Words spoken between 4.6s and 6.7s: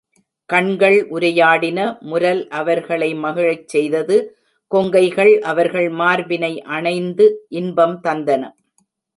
கொங்கைகள் அவர்கள் மார்பினை